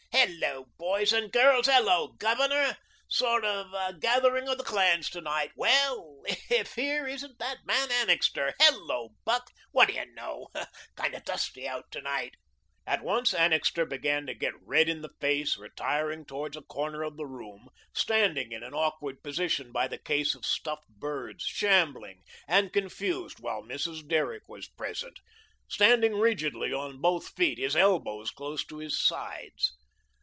[0.13, 1.65] "Hello, boys and girls.
[1.65, 2.77] Hello, Governor.
[3.07, 5.51] Sort of a gathering of the clans to night.
[5.55, 8.53] Well, if here isn't that man Annixter.
[8.59, 9.47] Hello, Buck.
[9.71, 10.49] What do you know?
[10.95, 12.35] Kind of dusty out to night."
[12.85, 17.17] At once Annixter began to get red in the face, retiring towards a corner of
[17.17, 22.73] the room, standing in an awkward position by the case of stuffed birds, shambling and
[22.73, 24.07] confused, while Mrs.
[24.07, 25.19] Derrick was present,
[25.67, 29.71] standing rigidly on both feet, his elbows close to his sides.